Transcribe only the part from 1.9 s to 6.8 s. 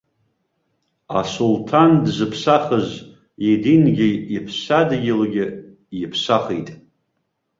дзыԥсахыз, идингьы иԥсадгьылгьы иԥсахит.